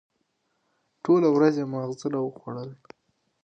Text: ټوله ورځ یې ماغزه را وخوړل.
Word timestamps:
ټوله 1.03 1.27
ورځ 1.35 1.55
یې 1.59 1.65
ماغزه 1.73 2.07
را 2.13 2.19
وخوړل. 2.23 2.69